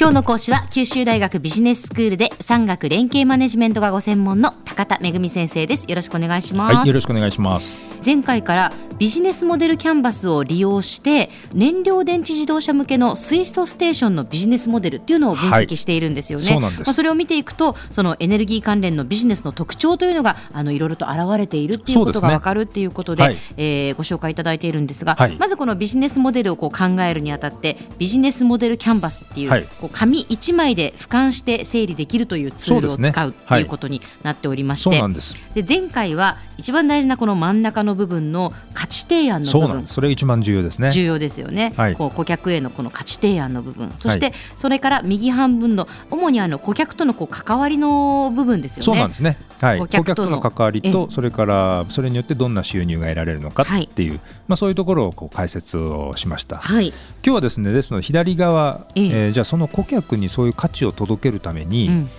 [0.00, 5.84] 今日の講師は九州大学ビジネススクールで産学連携マネジメントがご専門の高田恵先生です。
[5.90, 7.89] よろしくお願いします、はい、よろしくお願いします。
[8.04, 39.86] 前回からビジネスモデルキャンバスを利用して燃料電池自動車向けの水素ステーションのビジネスモデルっていうのを分析しているんですよね、はい、まあ、それを見ていくとそのエネルギー関連のビジネスの特徴というのがあのいろいろと現れているっていうことが分かるっていうことで、ねはい、えー、ご紹介いただいているんですが、はい、まずこのビジネスモデルをこう考えるにあたってビジネスモデルキャンバスっていう,、こう紙1枚で俯瞰して整理できるというツールを使うっていうことになっておりまして、で前回は一番大事なこの真ん中の部分の価値提案の部分。
[39.86, 40.90] それ一番重要ですね。
[40.90, 43.92] 重要ですよね、はい、こう顧客へのこの価値提案の部分。
[43.98, 48.84] そしてそれから右半分の主にあの顧客とのこう関わりの部分ですよね。
[48.84, 50.40] そうなんですね、はい、顧客との。
[50.40, 59.06] 関わりとそれからそれによってどんな収入が得られるのかっていう、はい、まあ、そういうところをこう解説をしました、はい、今日はですねですので左側、え。
[59.06, 62.10] えー、じゃあその顧客にそういう価値を届けるために、うん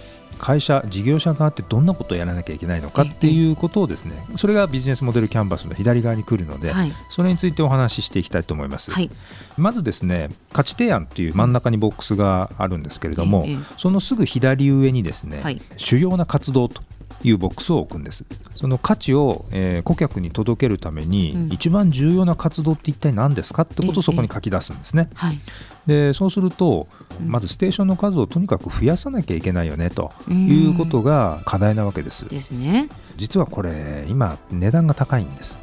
[0.41, 9.09] 会社事業者側ってどんなことをやらなきゃいけないのかっていうことをですねそれがビジネスモデルキャンバスの左側に来るので、はい、それについてお話ししていきたいと思います、はい、
[9.55, 13.45] まずですね価値提案っていう真ん中にボックスがあるんですけれども、
[13.77, 16.81] そのすぐ左上にですね、はい、主要な活動と
[17.23, 18.25] いうボックスを置くんです。
[18.55, 25.39] その価値を、えー、顧客に届けるために、うん、一番重要な活動って一体何ですかってことをそこに書き出すんですね、はい、
[25.87, 26.87] でそうすると
[27.25, 32.27] まずステーションの数をとにかく増やさなきゃいけないよねということが課題なわけです。
[32.29, 32.89] ですね。
[33.17, 35.57] 実はこれ今値段が高いんです。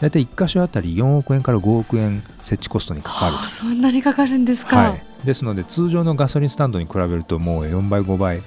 [0.00, 3.32] 大体1箇所あたり4億円から5億円設置コストにかかる。
[3.44, 8.42] と、そんなにかかるんですか、はい、ですので通常のガソリンスタンドに比べるともう4倍5倍。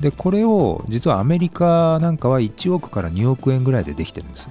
[0.00, 4.48] でこれを実はアメリカなんかは1億から2億円ぐらいでできてるんです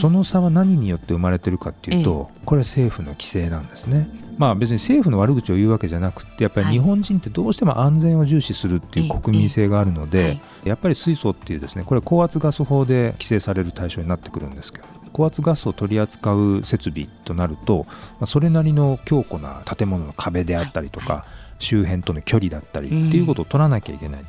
[0.00, 4.08] その差は何によって生まれてるかっていうと、これ政府の規制なんですね。
[4.36, 17.94] まあ別に政府の悪口を言うわけじゃなくてやっぱり日本人ってどうしても安全を重視するっていう国民性があるので、やっぱり水素っていうですねこれ高圧ガス法で規制される対象になってくるんですけど高圧ガスを取り扱う設備となると、ま
[18.24, 21.24] あ、それなりの強固な建物の壁であったりとか、
[21.60, 24.26] 周辺との距離だったりっていうことを取らなきゃいけない、うん、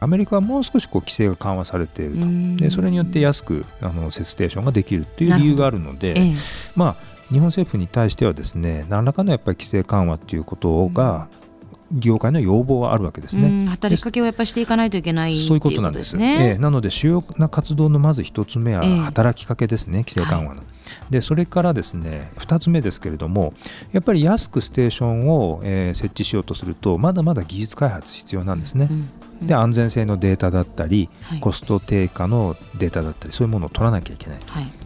[0.00, 2.16] アメリカはもう少しこう規制が緩和されている
[2.56, 6.16] と、でそれによって安くあの設ステーションができるっていう理由があるので、
[6.74, 11.28] まあ日本政府に対してはですね何らかのやっぱり規制緩和ということが、
[11.92, 13.66] 業界の要望はあるわけですね。
[13.66, 16.16] 働きかけをやっぱりしていかないといけないそういうことなんです。
[16.16, 20.60] ね、えー、なので主要な活動のまず一つ目は働きかけですね、えー、規制緩和の。
[20.60, 23.52] はい、でそれからですね2つ目ですけれども
[23.92, 28.88] やっぱり安くステーションを、えー、設置しようとするとまだまだ技術開発必要なんですね。
[28.90, 29.08] うん
[29.42, 34.38] うん、で安全性のデータだったり、はい、コスト低下のデータだったりそういうものを取らなきゃいけない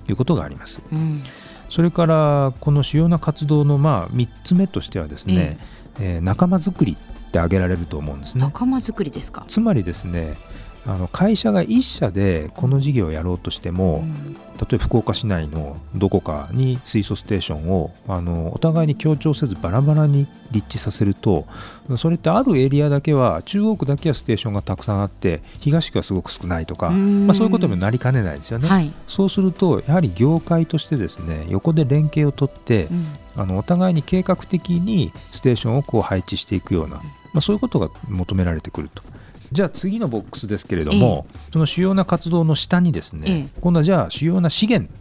[0.06, 0.82] ということがあります。
[0.92, 1.22] うん
[1.70, 6.96] それからこの主要な活動のまあ3つ目としてはですね、ええー、仲間づくり
[7.28, 8.42] って挙げられると思うんですね。
[8.42, 9.44] 仲間づくりですか？
[9.48, 10.36] つまりですね
[10.86, 14.40] あの会社が1社でこの事業をやろうとしても、うん、例
[14.72, 21.46] えば福岡市内のどこかに水素ステーションをあのお互いに協調せずバラバラに立地させると
[21.98, 37.02] それってあるエリアだけは中央区だけはステーションがたくさんあって東区はすごく少ないとか、まあ、そういうことにもなりかねないですよね、はい、そうするとやはり業界としてですね横で連携を取って、うん、あのお互いに計画的にステーションをこう配置していくような、ま
[37.36, 39.02] あ、そういうことが求められてくると。
[39.52, 44.92] じゃあ次のボックスですけれども、えその主要な活動の下にですね、え、今度はじゃあ主要な資源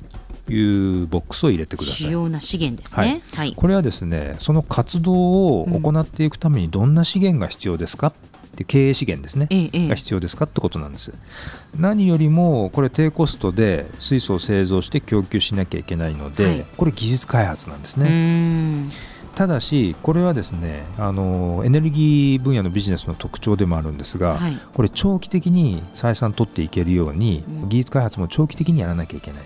[0.45, 1.97] というボックスを入れてください。
[1.97, 8.13] 主要な資源ですね、はい、これはですねその活動を行っていくためにどんな資源が必要ですか、
[8.57, 9.47] って経営資源ですね、
[9.87, 11.13] が必要ですかってことなんです。
[11.77, 18.85] 何よりもこれ低コストで水素を製造して供給しなきゃいけないので、はい、これ技術開発なんですね。
[19.35, 29.43] ただし、これはですねあのエネルギー分野のビジネスの特徴でもあるんですが、はい、これ長期的に採算取っていけるように、うん、技術開発も長期的にやらなきゃいけない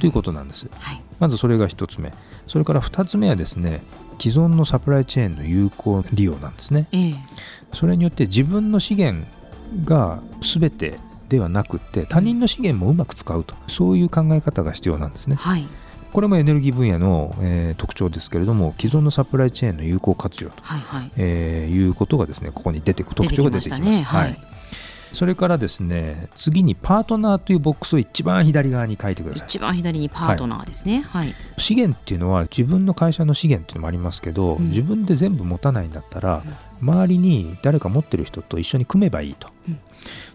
[0.00, 2.14] ということなんです、はい、まずそれが1つ目。
[2.46, 3.82] それから2つ目はですね
[4.18, 7.16] 既存のサプライチェーンの有効利用なんですね、えー、
[7.72, 9.26] それによって自分の資源
[9.84, 10.98] が全て
[11.28, 13.54] ではなくて他人の資源もうまく使うと。
[13.68, 15.66] そういう考え方が必要なんですね、はい。
[16.12, 21.10] これもエネルギー分野の、えー、特徴ですけれども既存のサプライチェーンの有効活用と、はいはい。
[21.16, 23.82] えー、いうことがですねここに出てく特徴が出てきます。
[23.82, 24.38] ね、はい、
[25.16, 29.46] それからですね次にパートナーというボックスを一番左側に書いてください。
[29.46, 36.42] 一番左にパートナーですね、はい、資源っていうのは自分の会社の資源っていうのもありますけど、うん、自分で全部持たないんだったら、
[36.82, 39.78] うん、周りに誰か持ってる人と一緒に組めばいいと、うん、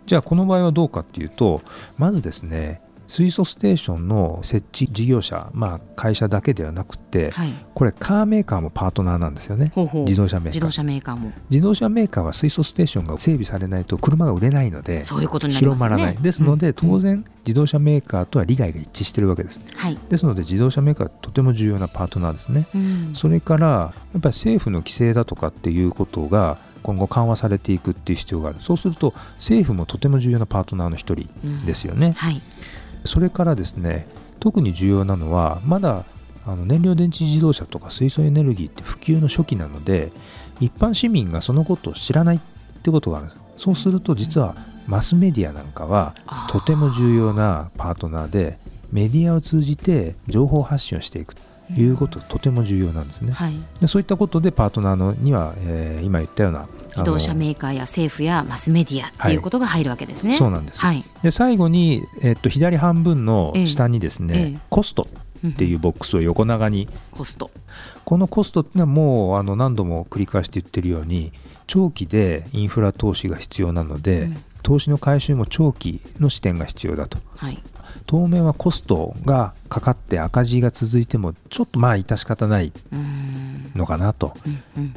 [0.07, 1.61] じゃあこの場合はどうかっていうと
[1.99, 2.81] まずですね
[3.11, 9.73] 水素ステーションの設置事業者、まあ、会社だけではなくて、はい、これカーメーカーもパートナーなんですよね。
[9.75, 10.53] 自動車メーカー。
[10.53, 11.33] 自動車メーカーも。
[11.49, 16.23] 自動車メーカーは水素ステーションが整備されないと車が売れないのでそういうことになります、ね、広まらない。
[16.23, 28.61] ですので、うん、当然自動車メーカーとは利害が一致しているわけです、はい、ですので自動車メーカーはとても重要なパートナーですね、うん、それからやっぱり政府の規制だとかっていうことが今後緩和されていくっていう必要がある。
[28.61, 31.27] そうすると政府もとても重要なパートナーの一人
[31.65, 32.41] ですよね、うんはい、
[33.05, 34.07] それからですね
[34.39, 36.05] 特に重要なのはまだ
[36.45, 40.11] あの燃料電池自動車とか水素エネルギーって普及の初期なので
[40.59, 42.39] 一般市民がそのことを知らないっ
[42.81, 44.55] てことがあるそうすると実は
[44.87, 46.15] マスメディアなんかは
[46.49, 48.57] とても重要なパートナーで
[48.91, 51.35] メディアを通じて情報発信をしていく
[51.77, 53.31] いうこととても重要なんですね。
[53.31, 60.31] はい、でそういったことでパートナーのには、えー、今言ったような自動車メーカーや政府やマスメディアっていうことが入るわけですね。
[60.31, 65.07] はい、そうなんです、はい、で最後に、えー、っと左半分の下にですね、えー、コスト
[65.47, 67.49] っていうボックスを横長に、コスト。
[68.05, 71.31] このコストっていうのはもうあの何度も繰り返して言ってるように
[71.67, 77.61] 長期でインフラ投資が必要なので、うん、投資の回収も長期の視点が必要だと、はい、
[78.05, 82.73] 当面はコストがかかって赤字が続いてもちょっとまあ致し方ない
[83.75, 84.33] のかなと、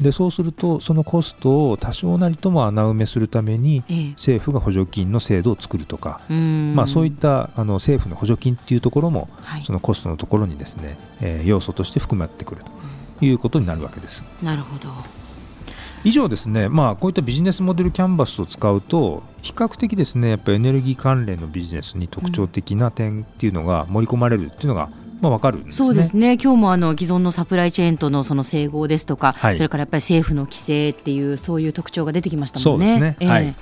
[0.00, 6.20] でそうするとそのコストを多少なりとも穴埋めするために政府が補助金の制度を作るとか、
[6.74, 9.28] まあ、そういったあの政府の補助金っていうところも、
[9.64, 12.62] そのコストのところにですね、えー、要素として含まってくる
[13.18, 14.24] ということになるわけです。
[14.42, 14.90] なるほど。
[16.04, 24.88] 以上ですね、まあ、こういったビジネスモデルキャンバスを使うと比較的ですねやっぱエネルギー関連のビジネスに特徴的な点っていうのが盛り込まれるっていうのが、
[25.20, 26.38] まあ、分かるんです、ね、そうですね。
[26.42, 32.90] 今日もあの既存のサプライチェーンとのその整合ですとか、はい、それからやっぱり政府の規制っていうそういう特徴が出てきましたもんね。
[32.90, 33.54] そうですね、えー、はい、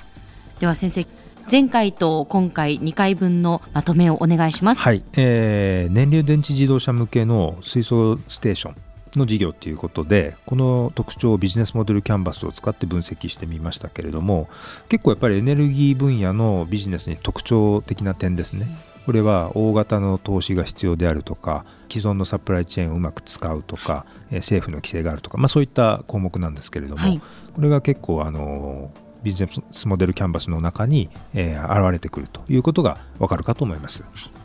[0.61, 1.05] では先生
[1.51, 4.81] 前回と今回2回分のまとめをお願いします。
[4.81, 8.75] はい、えー、燃料電池自動車向けの水素ステーション
[9.17, 14.49] の事業ということでこの特徴をビジネスモデルキャンバスを使って分析してみましたけれども
[14.89, 18.67] 結構やっぱりエネルギー分野のビジネスに特徴的な点ですね。
[19.05, 27.21] これは大型の投資が必要であるとか既存のサプライチェーンをうまく使うとか政府の規制があるとか、まあ、そういった項目なんですけれども、はい、
[27.53, 34.03] これが結構あのビジネスモデルキャンバスの中に、えー、現れてくるということがわかるかと思います。
[34.03, 34.09] は
[34.39, 34.42] い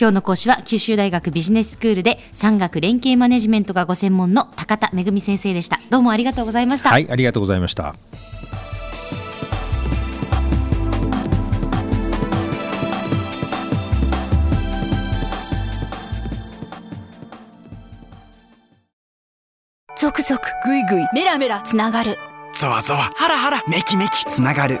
[0.00, 5.78] 今日の講師は九州大学ビジネススクールで産学連携マネジメントがご専門の高田恵先生でした。
[5.90, 6.88] どうもありがとうございました。
[6.88, 7.94] はいありがとうございました。
[19.98, 22.16] ゾクゾクぐいぐいメラメラつながる。
[22.54, 24.80] ゾワゾワハラハラメキメキつながる